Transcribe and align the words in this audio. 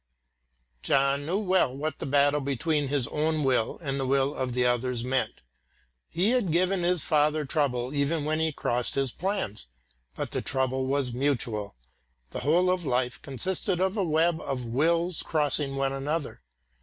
John 0.81 1.27
knew 1.27 1.37
well 1.37 1.77
what 1.77 1.99
the 1.99 2.07
battle 2.07 2.41
between 2.41 2.87
his 2.87 3.07
own 3.09 3.43
will 3.43 3.77
and 3.83 3.99
the 3.99 4.05
will 4.07 4.33
of 4.33 4.57
others 4.57 5.03
meant. 5.03 5.41
He 6.09 6.31
had 6.31 6.51
given 6.51 6.81
his 6.81 7.03
father 7.03 7.45
trouble 7.45 7.93
enough 7.93 8.23
when 8.23 8.39
he 8.39 8.51
crossed 8.51 8.95
his 8.95 9.11
plans; 9.11 9.67
but 10.15 10.31
the 10.31 10.41
trouble 10.41 10.87
was 10.87 11.13
mutual; 11.13 11.75
the 12.31 12.39
whole 12.39 12.71
of 12.71 12.83
life 12.83 13.21
consisted 13.21 13.79
of 13.79 13.95
a 13.95 14.03
web 14.03 14.41
of 14.41 14.65
wills 14.65 15.21
crossing 15.21 15.75
one 15.75 15.93
another. 15.93 16.41